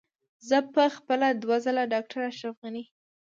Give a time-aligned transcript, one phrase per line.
[0.47, 2.83] زه په خپله دوه ځله ډاکټر اشرف غني.